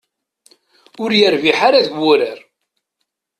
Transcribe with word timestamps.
Ur 1.03 1.09
yerbiḥ 1.19 1.59
ara 1.67 1.85
deg 1.85 1.93
wurar. 1.99 2.39